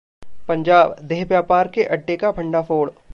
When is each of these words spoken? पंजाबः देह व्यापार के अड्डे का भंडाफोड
पंजाबः 0.47 1.01
देह 1.07 1.25
व्यापार 1.25 1.67
के 1.67 1.83
अड्डे 1.83 2.17
का 2.17 2.31
भंडाफोड 2.31 2.91